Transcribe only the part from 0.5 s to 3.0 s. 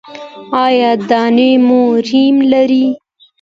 ایا دانې مو ریم لري؟